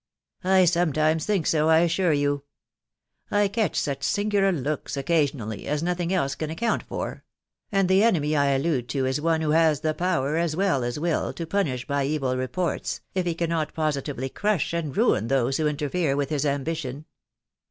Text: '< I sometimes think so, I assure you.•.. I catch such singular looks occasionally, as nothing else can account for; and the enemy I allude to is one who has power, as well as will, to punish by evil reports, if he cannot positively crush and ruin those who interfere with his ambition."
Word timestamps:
'< 0.29 0.37
I 0.43 0.65
sometimes 0.65 1.27
think 1.27 1.45
so, 1.45 1.69
I 1.69 1.81
assure 1.81 2.11
you.•.. 2.11 2.37
I 3.37 3.47
catch 3.47 3.75
such 3.79 4.01
singular 4.01 4.51
looks 4.51 4.97
occasionally, 4.97 5.67
as 5.67 5.83
nothing 5.83 6.11
else 6.11 6.33
can 6.33 6.49
account 6.49 6.81
for; 6.81 7.23
and 7.71 7.87
the 7.87 8.01
enemy 8.01 8.35
I 8.35 8.47
allude 8.53 8.89
to 8.89 9.05
is 9.05 9.21
one 9.21 9.41
who 9.41 9.51
has 9.51 9.81
power, 9.81 10.37
as 10.37 10.55
well 10.55 10.83
as 10.83 10.97
will, 10.97 11.33
to 11.33 11.45
punish 11.45 11.85
by 11.85 12.05
evil 12.05 12.35
reports, 12.35 13.01
if 13.13 13.27
he 13.27 13.35
cannot 13.35 13.75
positively 13.75 14.29
crush 14.29 14.73
and 14.73 14.97
ruin 14.97 15.27
those 15.27 15.57
who 15.57 15.67
interfere 15.67 16.15
with 16.15 16.31
his 16.31 16.47
ambition." 16.47 17.05